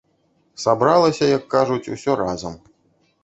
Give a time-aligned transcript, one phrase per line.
[0.63, 2.57] Сабралася, як кажуць, усё разам.